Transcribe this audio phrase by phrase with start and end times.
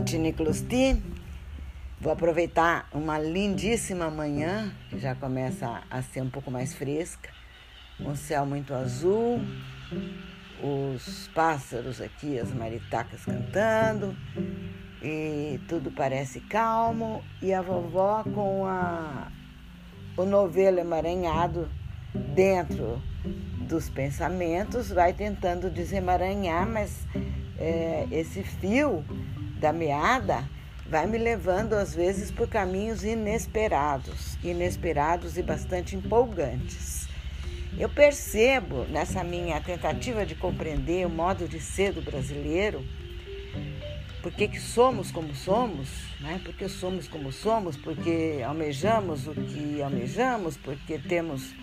[0.00, 0.96] Nicolas T.
[2.00, 7.28] Vou aproveitar uma lindíssima manhã, que já começa a ser um pouco mais fresca,
[7.98, 9.40] um céu muito azul,
[10.62, 14.16] os pássaros aqui, as maritacas cantando,
[15.02, 19.32] e tudo parece calmo, e a vovó com a,
[20.16, 21.68] o novelo emaranhado
[22.14, 23.02] dentro
[23.66, 27.04] dos pensamentos vai tentando desemaranhar, mas
[27.58, 29.04] é, esse fio
[29.58, 30.48] da meada
[30.88, 37.06] vai me levando às vezes por caminhos inesperados, inesperados e bastante empolgantes.
[37.78, 42.84] Eu percebo nessa minha tentativa de compreender o modo de ser do brasileiro,
[44.22, 45.88] porque que somos como somos,
[46.20, 46.40] né?
[46.44, 51.54] porque somos como somos, porque almejamos o que almejamos, porque temos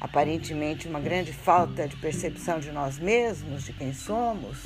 [0.00, 4.64] aparentemente uma grande falta de percepção de nós mesmos, de quem somos.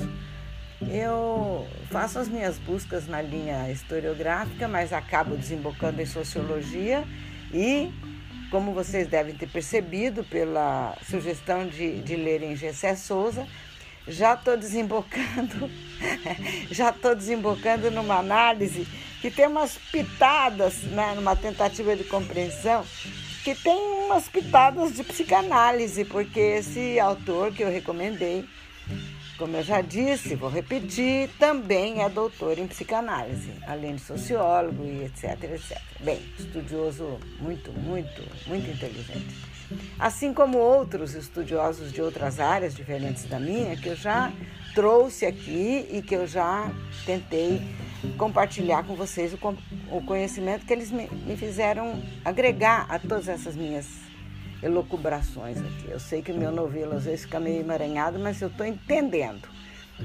[0.87, 7.03] Eu faço as minhas buscas na linha historiográfica, mas acabo desembocando em sociologia
[7.53, 7.91] e,
[8.49, 13.45] como vocês devem ter percebido pela sugestão de, de lerem Gessé Souza,
[14.07, 15.69] já estou desembocando,
[16.71, 18.87] já estou desembocando numa análise
[19.21, 22.85] que tem umas pitadas, né, numa tentativa de compreensão,
[23.43, 28.47] que tem umas pitadas de psicanálise, porque esse autor que eu recomendei
[29.39, 35.05] como eu já disse, vou repetir, também é doutor em psicanálise, além de sociólogo e
[35.05, 35.81] etc, etc.
[36.01, 39.33] Bem, estudioso muito, muito, muito inteligente.
[39.97, 44.29] Assim como outros estudiosos de outras áreas diferentes da minha, que eu já
[44.75, 46.69] trouxe aqui e que eu já
[47.05, 47.61] tentei
[48.17, 54.08] compartilhar com vocês o, conhecimento que eles me, fizeram agregar a todas essas minhas
[54.61, 55.89] elucubrações aqui.
[55.89, 59.47] Eu sei que meu novelo às vezes fica meio emaranhado, mas eu estou entendendo.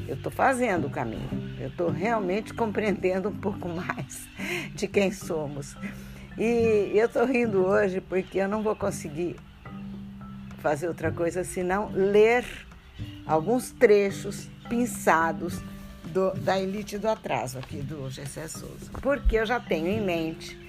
[0.08, 1.28] Eu estou fazendo o caminho.
[1.58, 4.28] Eu estou realmente compreendendo um pouco mais
[4.74, 5.76] de quem somos.
[6.36, 9.36] E eu estou rindo hoje porque eu não vou conseguir
[10.58, 12.44] fazer outra coisa senão ler
[13.26, 15.60] alguns trechos pinçados
[16.06, 18.90] do, da Elite do Atraso aqui do Gessé Souza.
[19.00, 20.63] Porque eu já tenho em mente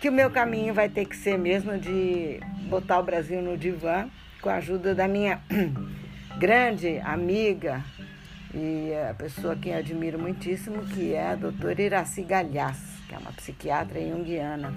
[0.00, 4.08] que o meu caminho vai ter que ser mesmo de botar o Brasil no divã
[4.40, 5.40] com a ajuda da minha
[6.38, 7.82] grande amiga
[8.54, 13.18] e a pessoa que eu admiro muitíssimo, que é a doutora Iraci Galhaz, que é
[13.18, 14.74] uma psiquiatra junguiana.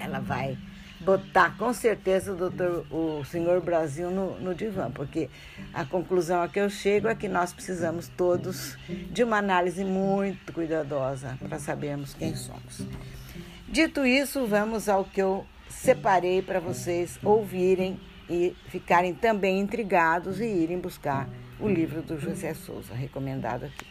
[0.00, 0.58] Ela vai
[1.00, 5.28] botar com certeza o, doutor, o senhor Brasil no, no divã, porque
[5.74, 8.76] a conclusão a que eu chego é que nós precisamos todos
[9.10, 12.86] de uma análise muito cuidadosa para sabermos quem somos.
[13.72, 20.44] Dito isso, vamos ao que eu separei para vocês ouvirem e ficarem também intrigados e
[20.44, 21.26] irem buscar
[21.58, 23.86] o livro do José Souza, recomendado aqui.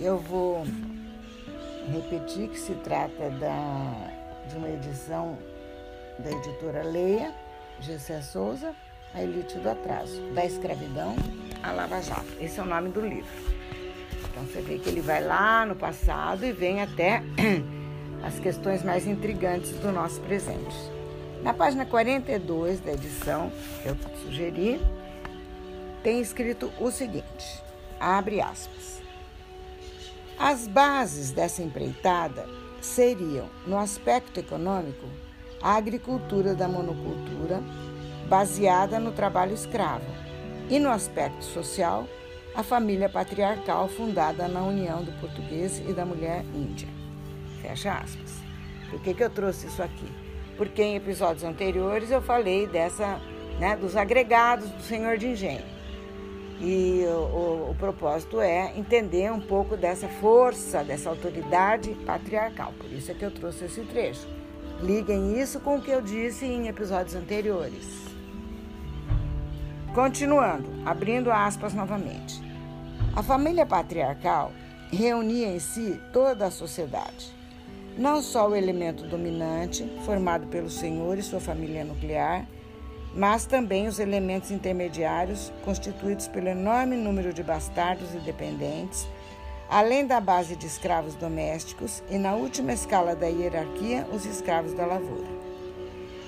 [0.00, 0.64] Eu vou
[1.92, 5.36] repetir que se trata da, de uma edição
[6.20, 7.34] da editora Leia,
[7.80, 8.76] Gessé Souza,
[9.14, 11.14] a elite do atraso, da escravidão
[11.62, 12.26] à Lava Jato.
[12.40, 13.30] Esse é o nome do livro.
[14.30, 17.22] Então você vê que ele vai lá no passado e vem até
[18.22, 20.76] as questões mais intrigantes do nosso presente.
[21.42, 24.80] Na página 42 da edição que eu sugeri,
[26.02, 27.62] tem escrito o seguinte:
[28.00, 29.00] abre aspas.
[30.36, 32.48] As bases dessa empreitada
[32.80, 35.06] seriam, no aspecto econômico,
[35.62, 37.62] a agricultura da monocultura
[38.28, 40.06] baseada no trabalho escravo,
[40.68, 42.06] e no aspecto social,
[42.54, 46.88] a família patriarcal fundada na união do português e da mulher índia.
[47.60, 48.42] Fecha aspas.
[48.90, 50.06] Por que, que eu trouxe isso aqui?
[50.56, 53.20] Porque em episódios anteriores eu falei dessa,
[53.58, 55.64] né, dos agregados do senhor de engenho.
[56.60, 62.72] E o, o, o, propósito é entender um pouco dessa força, dessa autoridade patriarcal.
[62.78, 64.28] Por isso é que eu trouxe esse trecho.
[64.80, 68.03] Liguem isso com o que eu disse em episódios anteriores.
[69.94, 72.42] Continuando, abrindo aspas novamente.
[73.14, 74.50] A família patriarcal
[74.90, 77.32] reunia em si toda a sociedade,
[77.96, 82.44] não só o elemento dominante, formado pelo senhor e sua família nuclear,
[83.14, 89.06] mas também os elementos intermediários, constituídos pelo enorme número de bastardos e dependentes,
[89.70, 94.86] além da base de escravos domésticos e, na última escala da hierarquia, os escravos da
[94.86, 95.33] lavoura.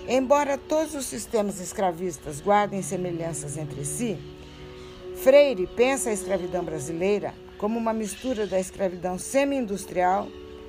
[0.08, 4.16] Embora todos os sistemas escravistas guardem semelhanças entre si,
[5.16, 10.28] Freire pensa a escravidão brasileira como uma mistura da escravidão semi-industrial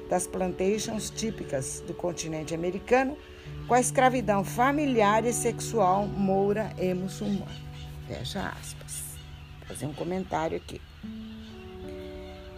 [0.10, 3.16] das plantations típicas do continente americano
[3.68, 7.52] com a escravidão familiar e sexual moura e muçulmana.
[8.08, 9.04] Fecha aspas.
[9.60, 10.82] Vou fazer um comentário aqui.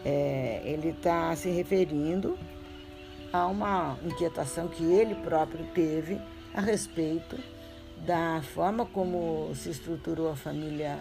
[0.06, 2.38] É, ele está se referindo
[3.34, 6.22] a uma inquietação que ele próprio teve
[6.54, 7.38] a respeito
[8.06, 11.00] da forma como se estruturou a família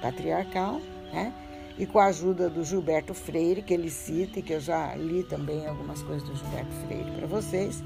[0.00, 0.80] patriarcal,
[1.12, 1.34] né?
[1.78, 5.22] E com a ajuda do Gilberto Freire, que ele cita, e que eu já li
[5.22, 7.82] também algumas coisas do Gilberto Freire para vocês,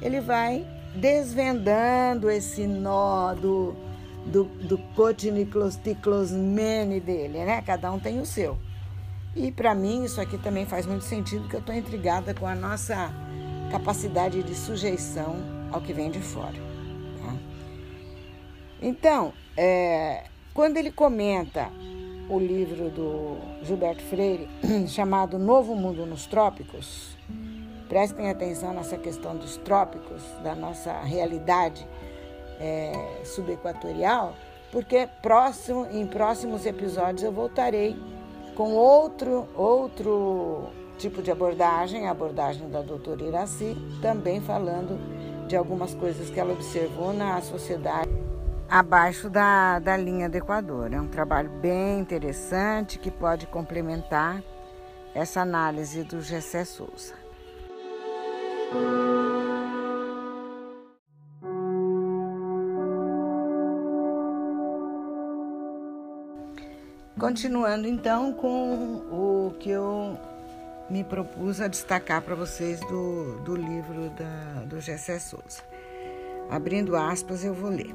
[0.00, 0.66] ele vai
[0.96, 3.76] desvendando esse nó do,
[4.26, 7.60] do, do cotiniclosticlosmene dele, né?
[7.62, 8.58] Cada um tem o seu.
[9.34, 12.54] E para mim isso aqui também faz muito sentido, porque eu estou intrigada com a
[12.54, 13.12] nossa
[13.70, 16.54] capacidade de sujeição ao que vem de fora.
[17.22, 17.34] Tá?
[18.80, 21.70] Então, é, quando ele comenta
[22.28, 24.48] o livro do Gilberto Freire,
[24.88, 27.16] chamado Novo Mundo nos Trópicos,
[27.88, 31.86] prestem atenção nessa questão dos trópicos, da nossa realidade
[32.60, 34.34] é, subequatorial,
[34.72, 37.96] porque próximo, em próximos episódios eu voltarei
[38.54, 44.98] com outro, outro tipo de abordagem, a abordagem da doutora Iraci, também falando
[45.46, 48.10] de algumas coisas que ela observou na sociedade
[48.68, 50.92] abaixo da, da linha do Equador.
[50.92, 54.42] É um trabalho bem interessante que pode complementar
[55.14, 57.14] essa análise do Gessé Souza.
[67.18, 70.18] Continuando então com o que eu
[70.90, 75.62] me propus a destacar para vocês do, do livro da, do Gessé Souza.
[76.48, 77.94] Abrindo aspas, eu vou ler.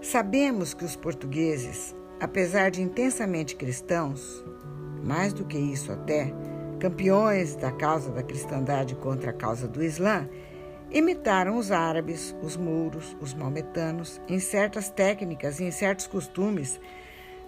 [0.00, 4.44] Sabemos que os portugueses, apesar de intensamente cristãos,
[5.02, 6.32] mais do que isso até,
[6.78, 10.28] campeões da causa da cristandade contra a causa do Islã,
[10.90, 16.80] imitaram os árabes, os mouros, os maometanos em certas técnicas e em certos costumes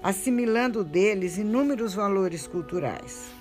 [0.02, 3.35] assimilando deles inúmeros valores culturais.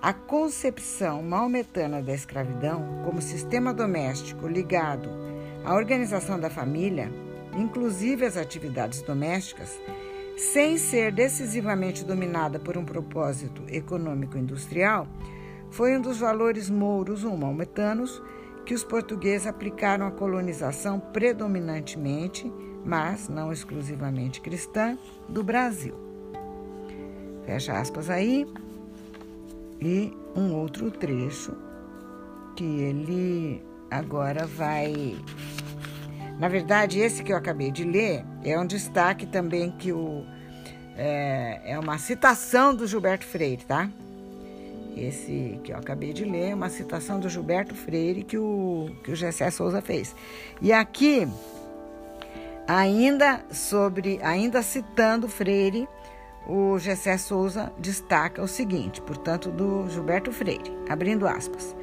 [0.00, 5.08] A concepção maometana da escravidão como sistema doméstico ligado
[5.64, 7.10] à organização da família,
[7.56, 9.78] inclusive as atividades domésticas,
[10.36, 15.08] sem ser decisivamente dominada por um propósito econômico-industrial,
[15.70, 18.22] foi um dos valores mouros ou maometanos
[18.64, 22.50] que os portugueses aplicaram à colonização predominantemente
[22.84, 24.98] mas não exclusivamente cristã,
[25.28, 25.94] do Brasil.
[27.44, 28.46] Fecha aspas aí.
[29.80, 31.56] E um outro trecho
[32.56, 35.16] que ele agora vai.
[36.38, 40.24] Na verdade, esse que eu acabei de ler é um destaque também que o.
[40.96, 43.88] É, é uma citação do Gilberto Freire, tá?
[44.96, 49.12] Esse que eu acabei de ler é uma citação do Gilberto Freire que o, que
[49.12, 50.14] o Gessé Souza fez.
[50.60, 51.28] E aqui
[52.68, 55.88] Ainda sobre, ainda citando Freire,
[56.48, 61.76] o Gessé Souza destaca o seguinte, portanto, do Gilberto Freire, abrindo aspas.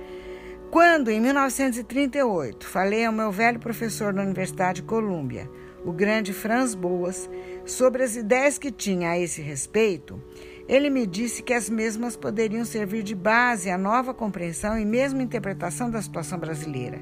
[0.72, 5.50] Quando, em 1938, falei ao meu velho professor da Universidade de Colômbia,
[5.86, 7.30] o grande Franz Boas,
[7.64, 10.20] sobre as ideias que tinha a esse respeito,
[10.68, 15.22] ele me disse que as mesmas poderiam servir de base à nova compreensão e mesmo
[15.22, 17.00] interpretação da situação brasileira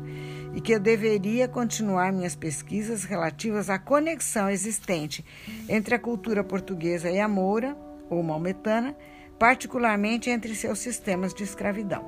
[0.53, 5.25] e que eu deveria continuar minhas pesquisas relativas à conexão existente
[5.67, 7.75] entre a cultura portuguesa e a moura,
[8.09, 8.95] ou maometana,
[9.39, 12.03] particularmente entre seus sistemas de escravidão.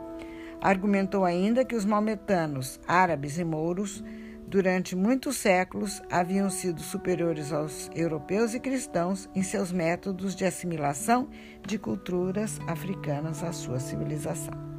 [0.62, 4.04] Argumentou ainda que os maometanos, árabes e mouros,
[4.48, 11.28] durante muitos séculos, haviam sido superiores aos europeus e cristãos em seus métodos de assimilação
[11.66, 14.75] de culturas africanas à sua civilização.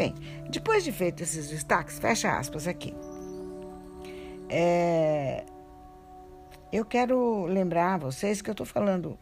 [0.00, 0.14] Bem,
[0.48, 2.94] depois de feito esses destaques, fecha aspas aqui.
[4.48, 5.44] É,
[6.72, 9.18] eu quero lembrar a vocês que eu estou falando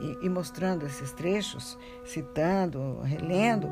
[0.00, 3.68] e, e, mostrando esses trechos, citando, relendo,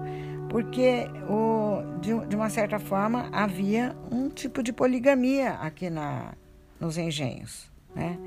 [0.50, 6.34] porque o, de, de, uma certa forma havia um tipo de poligamia aqui na,
[6.78, 7.72] nos engenhos.
[7.94, 8.18] Né?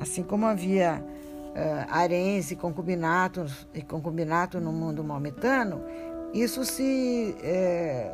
[0.00, 5.80] Assim como havia uh, haréns e concubinatos e concubinato no mundo maometano,
[6.42, 8.12] isso se é,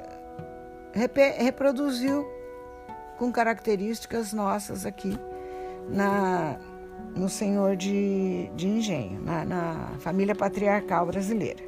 [1.39, 2.27] reproduziu
[3.19, 5.19] com características nossas aqui
[5.89, 6.57] na,
[7.17, 11.63] no Senhor de, de Engenho, na, na família patriarcal brasileira.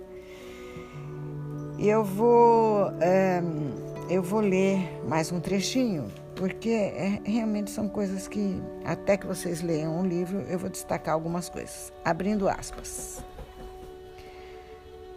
[1.79, 3.43] Eu vou, é,
[4.09, 6.07] eu vou ler mais um trechinho,
[6.37, 11.15] porque é, realmente são coisas que, até que vocês leiam um livro, eu vou destacar
[11.15, 11.93] algumas coisas.
[12.05, 13.23] Abrindo aspas.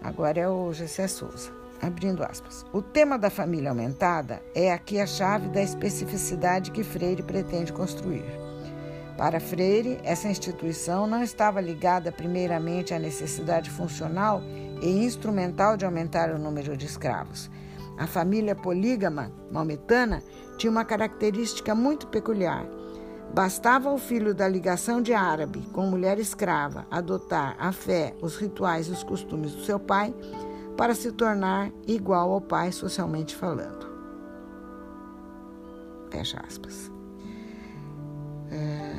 [0.02, 1.52] Agora é o Gessé Souza.
[1.82, 2.66] abrindo aspas.
[2.74, 8.26] O tema da família aumentada é aqui a chave da especificidade que Freire pretende construir.
[9.18, 14.42] Para Freire, essa instituição não estava ligada primeiramente à necessidade funcional
[14.82, 17.50] e instrumental de aumentar o número de escravos.
[17.98, 20.22] A família polígama maometana
[20.58, 22.66] tinha uma característica muito peculiar.
[23.34, 28.88] Bastava o filho da ligação de árabe com mulher escrava adotar a fé, os rituais
[28.88, 30.14] e os costumes do seu pai
[30.76, 33.88] para se tornar igual ao pai socialmente falando.
[36.10, 36.92] Fecha aspas.
[38.50, 38.94] É,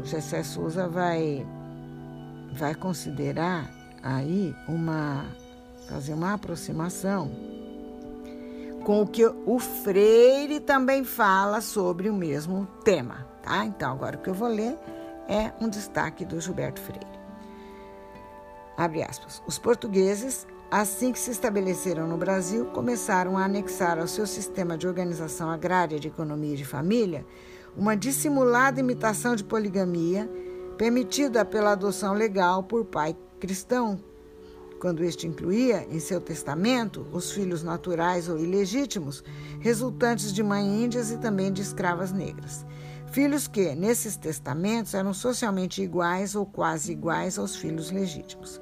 [0.00, 1.46] o Gessé Souza vai,
[2.54, 3.70] vai considerar
[4.02, 5.24] aí uma
[5.88, 7.30] fazer uma aproximação
[8.90, 13.64] com o que o Freire também fala sobre o mesmo tema, tá?
[13.64, 14.76] Então agora o que eu vou ler
[15.28, 17.06] é um destaque do Gilberto Freire.
[18.76, 19.40] Abre aspas.
[19.46, 24.86] Os portugueses Assim que se estabeleceram no Brasil, começaram a anexar ao seu sistema de
[24.86, 27.26] organização agrária de economia e de família
[27.76, 30.30] uma dissimulada imitação de poligamia,
[30.78, 34.00] permitida pela adoção legal por pai cristão,
[34.80, 39.22] quando este incluía em seu testamento os filhos naturais ou ilegítimos,
[39.60, 42.64] resultantes de mães índias e também de escravas negras.
[43.12, 48.60] Filhos que, nesses testamentos, eram socialmente iguais ou quase iguais aos filhos legítimos.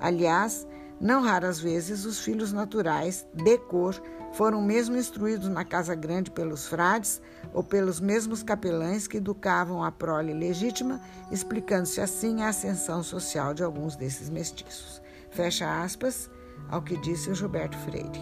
[0.00, 0.66] Aliás,
[1.00, 3.94] não raras vezes, os filhos naturais, de cor,
[4.32, 7.22] foram mesmo instruídos na casa grande pelos frades
[7.52, 11.00] ou pelos mesmos capelães que educavam a prole legítima,
[11.30, 14.99] explicando-se assim a ascensão social de alguns desses mestiços.
[15.30, 16.30] Fecha aspas
[16.68, 18.20] ao que disse o Gilberto Freire.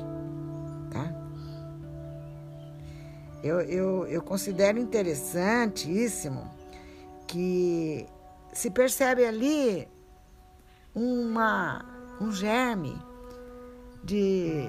[0.91, 1.13] Tá?
[3.43, 6.51] Eu, eu, eu considero interessantíssimo
[7.27, 8.07] que
[8.53, 9.89] se percebe ali
[10.95, 11.85] uma
[12.21, 13.01] um germe
[14.03, 14.65] de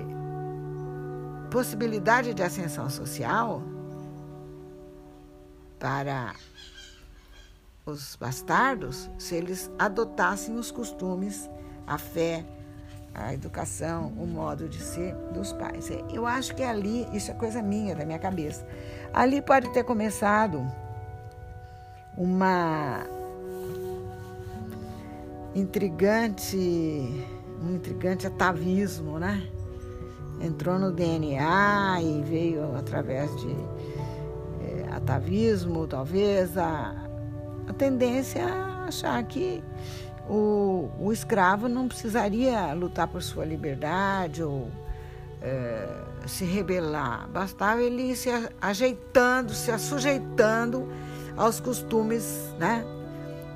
[1.50, 3.64] possibilidade de ascensão social
[5.80, 6.36] para
[7.86, 11.50] os bastardos se eles adotassem os costumes,
[11.90, 12.46] a fé,
[13.14, 15.90] a educação, o modo de ser dos pais.
[15.90, 18.66] É, eu acho que ali, isso é coisa minha, da minha cabeça.
[19.14, 20.66] Ali pode ter começado
[22.16, 23.04] uma
[25.56, 26.58] intrigante
[27.62, 29.44] um intrigante atavismo, né?
[30.42, 33.52] Entrou no DNA e veio através de
[34.62, 36.96] é, atavismo, talvez, a,
[37.68, 39.62] a tendência a achar que
[40.30, 44.70] o, o escravo não precisaria lutar por sua liberdade ou
[45.42, 45.88] é,
[46.28, 48.30] se rebelar, bastava ele ir se
[48.62, 50.88] ajeitando, se sujeitando
[51.36, 52.86] aos costumes né,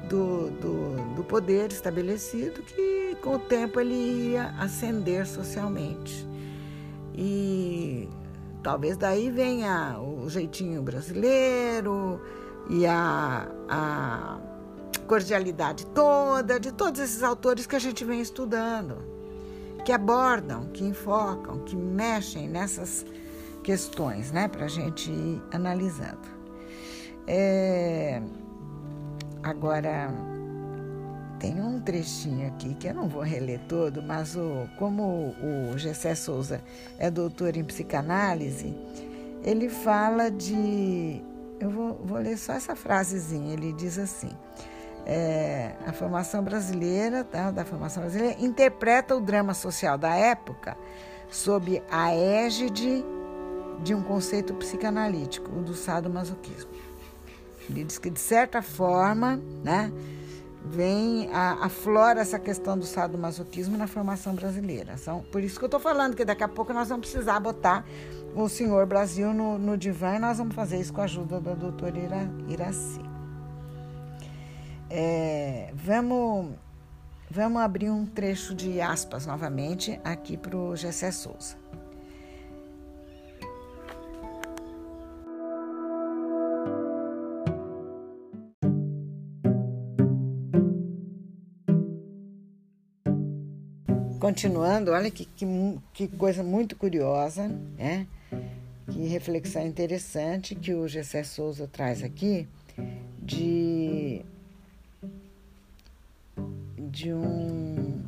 [0.09, 6.27] do, do, do poder estabelecido que com o tempo ele ia ascender socialmente.
[7.13, 8.09] E
[8.63, 12.19] talvez daí venha o jeitinho brasileiro
[12.69, 14.39] e a, a
[15.03, 18.97] cordialidade toda de todos esses autores que a gente vem estudando,
[19.85, 23.05] que abordam, que enfocam, que mexem nessas
[23.63, 26.33] questões, né, para a gente ir analisando.
[27.25, 28.21] É,
[29.41, 30.11] agora
[31.39, 36.15] tem um trechinho aqui que eu não vou reler todo, mas o, como o Gessé
[36.15, 36.61] Souza
[36.97, 38.73] é doutor em psicanálise,
[39.43, 41.21] ele fala de.
[41.59, 43.53] Eu vou, vou ler só essa frasezinha.
[43.53, 44.31] Ele diz assim:
[45.05, 50.77] é, a formação brasileira, tá, da formação brasileira, interpreta o drama social da época
[51.29, 53.03] sob a égide
[53.83, 56.71] de um conceito psicanalítico, o do sadomasoquismo.
[57.69, 59.91] Ele diz que, de certa forma, né,
[60.65, 64.97] vem a, aflora essa questão do sadomasoquismo na formação brasileira.
[64.97, 67.85] São, por isso que eu estou falando que daqui a pouco nós vamos precisar botar
[68.35, 71.53] o senhor Brasil no, no divã e nós vamos fazer isso com a ajuda da
[71.53, 73.12] doutora Ira, Iraci.
[74.95, 76.53] É, vamos,
[77.27, 81.57] vamos abrir um trecho de aspas novamente aqui para o Gessé Souza.
[94.19, 95.45] Continuando, olha que, que,
[95.91, 98.05] que coisa muito curiosa, né?
[98.91, 102.47] Que reflexão interessante que o Gessé Souza traz aqui
[103.19, 104.23] de,
[106.93, 107.99] de um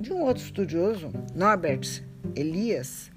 [0.00, 2.02] de um outro estudioso, Norbert
[2.34, 3.12] Elias,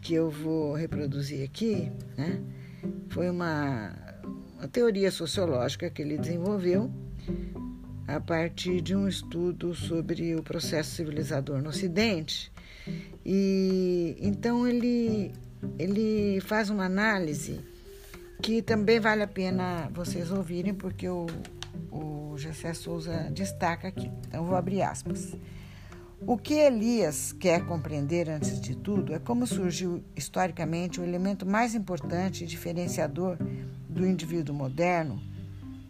[0.00, 2.40] que eu vou reproduzir aqui, né?
[3.10, 3.92] Foi uma,
[4.56, 6.90] uma teoria sociológica que ele desenvolveu
[8.08, 12.50] a partir de um estudo sobre o processo civilizador no Ocidente.
[13.22, 15.32] E então ele,
[15.78, 17.60] ele faz uma análise
[18.40, 21.26] que também vale a pena vocês ouvirem, porque o,
[21.90, 24.10] o Gessé Souza destaca aqui.
[24.28, 25.36] Então, vou abrir aspas.
[26.20, 31.74] O que Elias quer compreender antes de tudo é como surgiu historicamente o elemento mais
[31.74, 33.36] importante e diferenciador
[33.88, 35.20] do indivíduo moderno,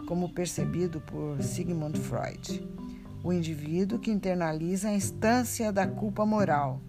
[0.06, 2.66] como percebido por Sigmund Freud.
[3.22, 6.80] O indivíduo que internaliza a instância da culpa moral,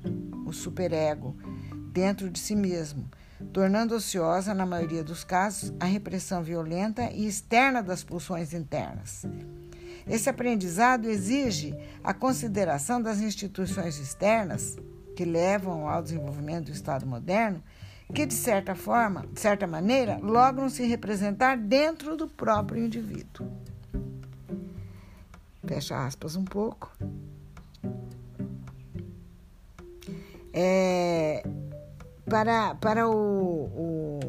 [0.45, 1.35] o superego,
[1.91, 3.09] dentro de si mesmo,
[3.53, 9.25] tornando ociosa, na maioria dos casos, a repressão violenta e externa das pulsões internas.
[10.07, 14.77] Esse aprendizado exige a consideração das instituições externas
[15.15, 17.61] que levam ao desenvolvimento do Estado moderno,
[18.13, 23.51] que de certa forma, de certa maneira, logram se representar dentro do próprio indivíduo.
[25.65, 26.89] Fecha aspas um pouco.
[30.53, 31.43] É,
[32.29, 34.19] para, para o, o,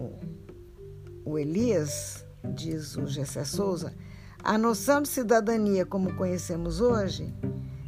[1.24, 2.24] o Elias,
[2.54, 3.94] diz o Gessé Souza,
[4.42, 7.34] a noção de cidadania como conhecemos hoje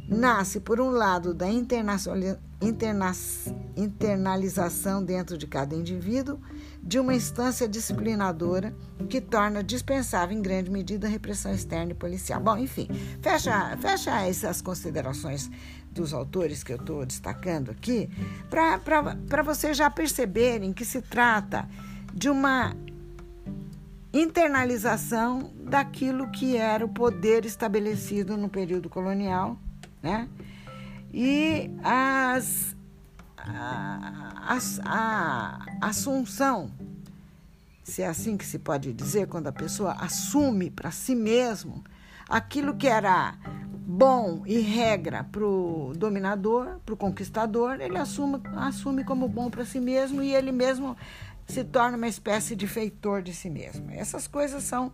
[0.07, 1.47] nasce, por um lado, da
[3.77, 6.37] internalização dentro de cada indivíduo
[6.83, 8.75] de uma instância disciplinadora
[9.07, 12.41] que torna dispensável, em grande medida, a repressão externa e policial.
[12.41, 12.89] Bom, enfim,
[13.21, 15.49] fecha, fecha essas considerações
[15.91, 18.09] dos autores que eu estou destacando aqui,
[18.49, 21.67] para vocês já perceberem que se trata
[22.13, 22.73] de uma
[24.13, 29.57] internalização daquilo que era o poder estabelecido no período colonial,
[30.01, 30.27] né?
[31.13, 32.75] E as,
[33.37, 36.71] a, a, a assunção,
[37.83, 41.83] se é assim que se pode dizer, quando a pessoa assume para si mesmo
[42.31, 49.03] aquilo que era bom e regra para o dominador, para o conquistador, ele assume, assume
[49.03, 50.95] como bom para si mesmo e ele mesmo
[51.45, 53.91] se torna uma espécie de feitor de si mesmo.
[53.91, 54.93] Essas coisas são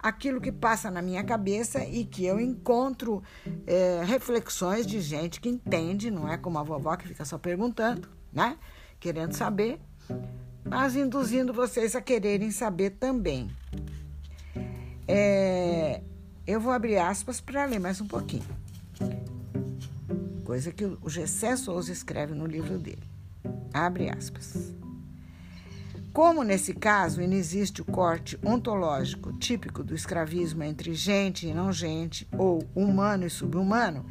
[0.00, 3.22] aquilo que passa na minha cabeça e que eu encontro
[3.68, 8.08] é, reflexões de gente que entende, não é como a vovó que fica só perguntando,
[8.32, 8.58] né?
[8.98, 9.78] Querendo saber,
[10.64, 13.48] mas induzindo vocês a quererem saber também.
[15.06, 16.02] É,
[16.46, 18.44] eu vou abrir aspas para ler mais um pouquinho.
[20.44, 23.02] Coisa que o Gessé Souza escreve no livro dele.
[23.72, 24.74] Abre aspas.
[26.12, 31.72] Como nesse caso não existe o corte ontológico típico do escravismo entre gente e não
[31.72, 34.06] gente, ou humano e subhumano,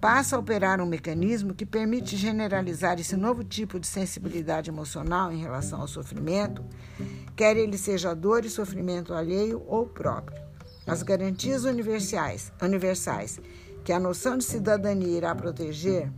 [0.00, 5.42] passa a operar um mecanismo que permite generalizar esse novo tipo de sensibilidade emocional em
[5.42, 6.64] relação ao sofrimento,
[7.34, 10.45] quer ele seja dor e sofrimento alheio ou próprio.
[10.86, 13.40] As garantias universais, universais
[13.84, 16.12] que a noção de cidadania irá proteger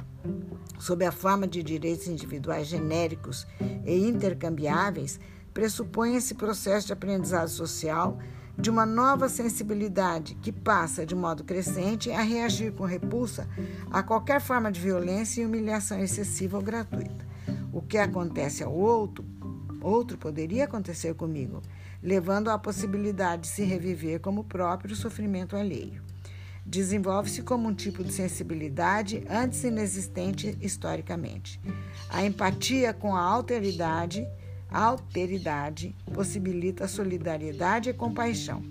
[0.79, 3.47] sob a forma de direitos individuais genéricos
[3.85, 5.19] e intercambiáveis,
[5.53, 8.19] pressupõe esse processo de aprendizado social
[8.57, 13.49] de uma nova sensibilidade que passa de modo crescente a reagir com repulsa
[13.91, 17.27] a qualquer forma de violência e humilhação excessiva ou gratuita.
[17.73, 19.25] O que acontece ao outro,
[19.81, 21.63] outro poderia acontecer comigo,
[22.03, 26.03] levando à possibilidade de se reviver como próprio sofrimento alheio
[26.69, 31.59] desenvolve-se como um tipo de sensibilidade antes inexistente historicamente.
[32.11, 34.29] A empatia com a alteridade,
[34.71, 38.63] alteridade possibilita solidariedade e compaixão.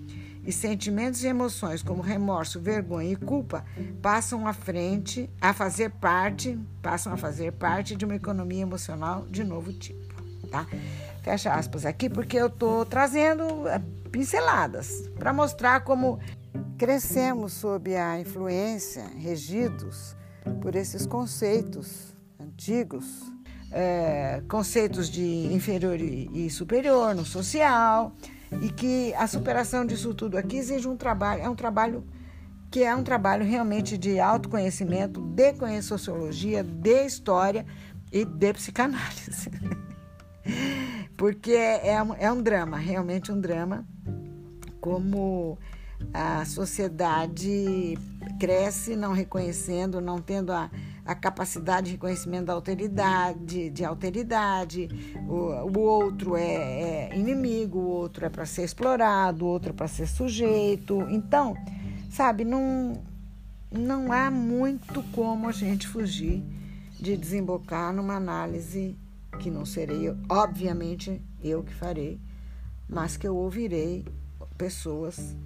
[0.44, 3.64] E sentimentos e emoções como remorso, vergonha e culpa
[4.00, 9.42] passam à frente, a fazer parte, passam a fazer parte de uma economia emocional de
[9.42, 10.66] novo tipo, tá?
[11.28, 16.18] Fecha aspas aqui porque eu estou trazendo eh, pinceladas para mostrar como
[16.78, 20.16] Crescemos sob a influência, regidos
[20.62, 23.30] por esses conceitos antigos,
[23.70, 28.10] é, conceitos de inferior e superior no social,
[28.62, 32.06] e que a superação disso tudo aqui exige um trabalho, é um trabalho
[32.70, 37.66] que é um trabalho realmente de autoconhecimento, de sociologia, de história
[38.10, 39.50] e de psicanálise.
[41.18, 43.84] Porque é, é, é um drama, realmente um drama,
[44.80, 45.58] como
[46.14, 47.98] a sociedade
[48.38, 50.70] cresce não reconhecendo, não tendo a,
[51.04, 54.88] a capacidade de reconhecimento da alteridade, de alteridade.
[55.26, 59.72] O, o outro é, é, inimigo, o outro é para ser explorado, o outro é
[59.72, 61.04] para ser sujeito.
[61.10, 61.56] Então,
[62.08, 63.02] sabe, não,
[63.72, 66.44] não há muito como a gente fugir
[66.92, 68.96] de desembocar numa análise
[69.38, 72.20] que não serei, obviamente, eu que farei,
[72.88, 74.04] mas que eu ouvirei
[74.56, 75.36] pessoas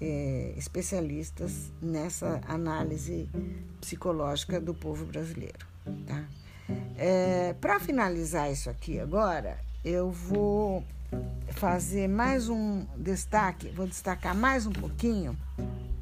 [0.00, 3.28] é, especialistas nessa análise
[3.80, 5.66] psicológica do povo brasileiro.
[6.06, 6.24] Tá?
[6.96, 10.84] É, Para finalizar isso aqui agora, eu vou
[11.50, 15.36] fazer mais um destaque, vou destacar mais um pouquinho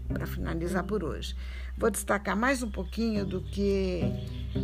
[0.09, 1.37] para finalizar por hoje.
[1.77, 4.03] Vou destacar mais um pouquinho do que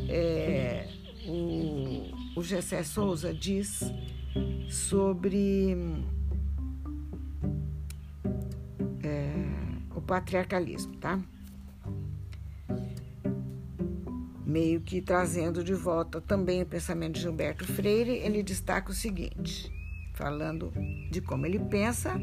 [0.08, 0.88] é,
[1.26, 3.80] o, o Gessé Souza diz
[4.68, 5.76] sobre
[9.02, 9.32] é,
[9.94, 11.20] o patriarcalismo, tá?
[14.44, 19.72] Meio que trazendo de volta também o pensamento de Gilberto Freire, ele destaca o seguinte,
[20.14, 20.72] falando
[21.10, 22.20] de como ele pensa,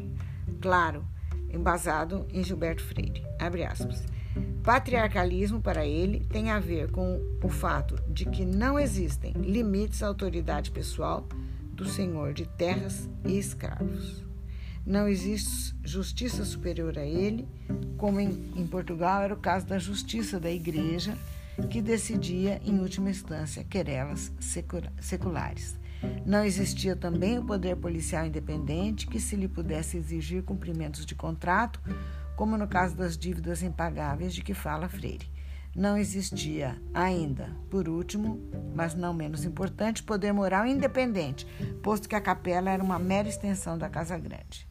[0.60, 1.04] claro,
[1.50, 3.22] embasado em Gilberto Freire.
[3.38, 4.04] Abre aspas.
[4.62, 10.06] Patriarcalismo, para ele, tem a ver com o fato de que não existem limites à
[10.06, 11.26] autoridade pessoal
[11.72, 14.24] do senhor de terras e escravos.
[14.86, 17.48] Não existe justiça superior a ele,
[17.96, 21.16] como em, em Portugal era o caso da justiça da igreja,
[21.70, 24.32] que decidia, em última instância, querelas
[25.00, 25.78] seculares.
[26.26, 31.80] Não existia também o poder policial independente que se lhe pudesse exigir cumprimentos de contrato,
[32.42, 35.30] como no caso das dívidas impagáveis de que fala Freire.
[35.76, 38.40] Não existia ainda, por último,
[38.74, 41.46] mas não menos importante, poder moral independente,
[41.84, 44.66] posto que a capela era uma mera extensão da Casa Grande.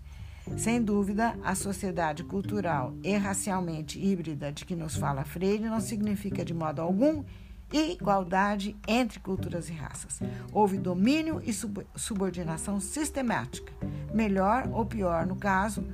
[0.58, 6.44] Sem dúvida, a sociedade cultural e racialmente híbrida de que nos fala Freire não significa
[6.44, 7.24] de modo algum
[7.72, 10.20] igualdade entre culturas e raças.
[10.52, 11.54] Houve domínio e
[11.96, 13.72] subordinação sistemática.
[14.14, 15.86] Melhor ou pior no caso,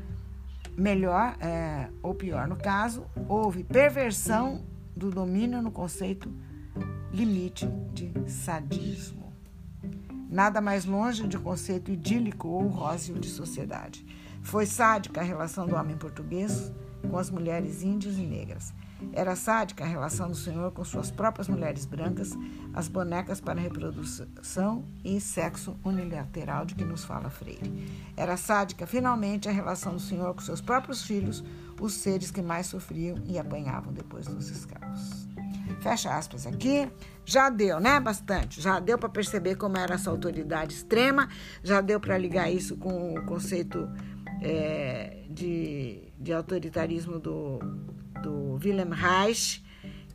[0.77, 4.63] melhor é, ou pior no caso, houve perversão
[4.95, 6.31] do domínio no conceito
[7.11, 9.33] limite de sadismo.
[10.29, 14.05] Nada mais longe de conceito idílico ou róseo de sociedade.
[14.43, 16.71] Foi sádica a relação do homem português
[17.09, 18.73] com as mulheres índias e negras.
[19.13, 22.33] Era sádica a relação do senhor com suas próprias mulheres brancas,
[22.73, 27.89] as bonecas para reprodução e sexo unilateral de que nos fala Freire.
[28.15, 31.43] Era sádica, finalmente, a relação do senhor com seus próprios filhos,
[31.79, 35.27] os seres que mais sofriam e apanhavam depois dos escravos.
[35.81, 36.89] Fecha aspas aqui.
[37.25, 37.99] Já deu, né?
[37.99, 38.61] Bastante.
[38.61, 41.29] Já deu para perceber como era essa autoridade extrema,
[41.63, 43.87] já deu para ligar isso com o conceito
[44.41, 47.59] é, de, de autoritarismo do
[48.63, 49.63] Wilhelm Reich,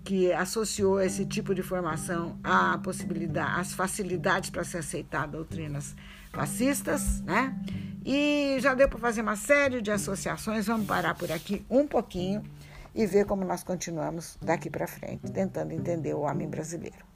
[0.04, 5.94] que associou esse tipo de formação à possibilidade, às facilidades para se aceitar doutrinas
[6.32, 7.56] fascistas, né?
[8.04, 10.66] E já deu para fazer uma série de associações.
[10.66, 12.42] Vamos parar por aqui um pouquinho
[12.94, 17.11] e ver como nós continuamos daqui para frente, tentando entender o homem brasileiro.